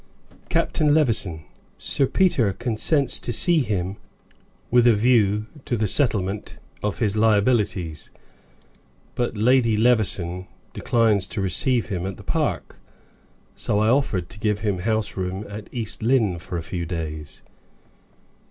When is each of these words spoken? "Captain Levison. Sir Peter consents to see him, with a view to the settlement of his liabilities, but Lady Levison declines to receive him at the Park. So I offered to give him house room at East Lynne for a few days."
"Captain 0.49 0.95
Levison. 0.95 1.43
Sir 1.77 2.07
Peter 2.07 2.53
consents 2.53 3.19
to 3.19 3.31
see 3.31 3.59
him, 3.59 3.97
with 4.71 4.87
a 4.87 4.95
view 4.95 5.45
to 5.65 5.77
the 5.77 5.87
settlement 5.87 6.57
of 6.81 6.97
his 6.97 7.15
liabilities, 7.15 8.09
but 9.13 9.37
Lady 9.37 9.77
Levison 9.77 10.47
declines 10.73 11.27
to 11.27 11.39
receive 11.39 11.89
him 11.89 12.07
at 12.07 12.17
the 12.17 12.23
Park. 12.23 12.79
So 13.55 13.77
I 13.77 13.89
offered 13.89 14.27
to 14.29 14.39
give 14.39 14.61
him 14.61 14.79
house 14.79 15.15
room 15.17 15.45
at 15.47 15.69
East 15.71 16.01
Lynne 16.01 16.39
for 16.39 16.57
a 16.57 16.63
few 16.63 16.87
days." 16.87 17.43